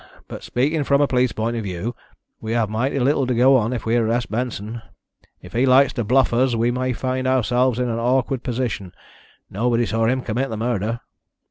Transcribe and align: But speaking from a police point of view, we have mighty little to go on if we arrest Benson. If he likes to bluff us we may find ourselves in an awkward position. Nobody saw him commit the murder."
But 0.27 0.41
speaking 0.43 0.83
from 0.83 0.99
a 0.99 1.05
police 1.05 1.31
point 1.31 1.57
of 1.57 1.63
view, 1.63 1.93
we 2.39 2.53
have 2.53 2.71
mighty 2.71 2.97
little 2.97 3.27
to 3.27 3.35
go 3.35 3.55
on 3.55 3.71
if 3.71 3.85
we 3.85 3.97
arrest 3.97 4.31
Benson. 4.31 4.81
If 5.43 5.53
he 5.53 5.67
likes 5.67 5.93
to 5.93 6.03
bluff 6.03 6.33
us 6.33 6.55
we 6.55 6.71
may 6.71 6.91
find 6.91 7.27
ourselves 7.27 7.77
in 7.77 7.87
an 7.87 7.99
awkward 7.99 8.41
position. 8.41 8.93
Nobody 9.51 9.85
saw 9.85 10.05
him 10.07 10.21
commit 10.23 10.49
the 10.49 10.57
murder." 10.57 11.01